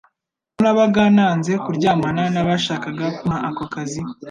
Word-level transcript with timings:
ko 0.53 0.59
nabaga 0.63 1.01
nanze 1.15 1.51
kuryamana 1.63 2.23
n'abashakaga 2.33 3.05
kumpa 3.17 3.37
ako 3.49 3.63
kazi. 3.73 4.01